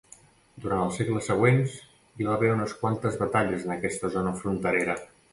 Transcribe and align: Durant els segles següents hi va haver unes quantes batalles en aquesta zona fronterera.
Durant 0.61 0.79
els 0.83 0.95
segles 0.99 1.25
següents 1.31 1.75
hi 2.21 2.25
va 2.27 2.31
haver 2.35 2.49
unes 2.53 2.73
quantes 2.79 3.19
batalles 3.19 3.67
en 3.69 3.75
aquesta 3.75 4.11
zona 4.15 4.33
fronterera. 4.41 4.97